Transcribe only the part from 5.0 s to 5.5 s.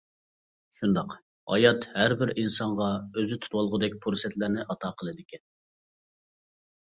قىلىدىكەن.